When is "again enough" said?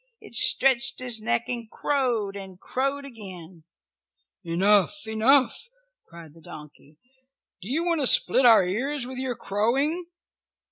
3.05-4.95